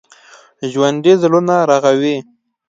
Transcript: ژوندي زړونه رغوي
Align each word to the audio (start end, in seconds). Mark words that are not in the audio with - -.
ژوندي 0.71 1.13
زړونه 1.21 1.57
رغوي 1.69 2.17